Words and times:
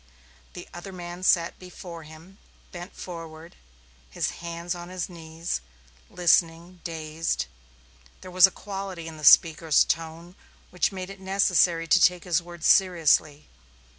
The 0.53 0.67
other 0.73 0.91
man 0.91 1.21
sat 1.21 1.59
before 1.59 2.01
him, 2.01 2.39
bent 2.71 2.93
forward, 2.97 3.55
his 4.09 4.31
hands 4.41 4.73
on 4.73 4.89
his 4.89 5.07
knees, 5.09 5.61
listening, 6.09 6.79
dazed. 6.83 7.45
There 8.21 8.31
was 8.31 8.47
a 8.47 8.49
quality 8.49 9.07
in 9.07 9.17
the 9.17 9.23
speaker's 9.23 9.83
tone 9.83 10.33
which 10.71 10.91
made 10.91 11.11
it 11.11 11.19
necessary 11.19 11.85
to 11.87 12.01
take 12.01 12.23
his 12.23 12.41
words 12.41 12.65
seriously. 12.65 13.45